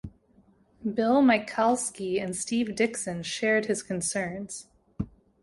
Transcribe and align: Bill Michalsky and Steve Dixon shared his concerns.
Bill 0.95 1.21
Michalsky 1.21 2.19
and 2.19 2.35
Steve 2.35 2.73
Dixon 2.75 3.21
shared 3.21 3.67
his 3.67 3.83
concerns. 3.83 4.65